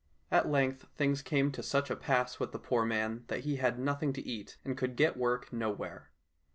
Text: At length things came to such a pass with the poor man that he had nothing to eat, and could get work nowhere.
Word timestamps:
At 0.31 0.49
length 0.49 0.87
things 0.95 1.21
came 1.21 1.51
to 1.51 1.61
such 1.61 1.91
a 1.91 1.95
pass 1.95 2.39
with 2.39 2.53
the 2.53 2.57
poor 2.57 2.83
man 2.87 3.23
that 3.27 3.41
he 3.41 3.57
had 3.57 3.77
nothing 3.77 4.13
to 4.13 4.27
eat, 4.27 4.57
and 4.65 4.75
could 4.75 4.95
get 4.95 5.15
work 5.15 5.53
nowhere. 5.53 6.09